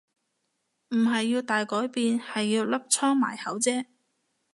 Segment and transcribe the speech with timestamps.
[0.89, 3.85] 唔係要大改變係要粒瘡埋口啫